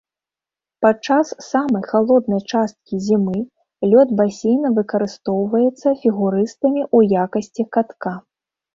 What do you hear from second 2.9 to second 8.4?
зімы, лёд басейна выкарыстоўваецца фігурыстамі ў якасці катка.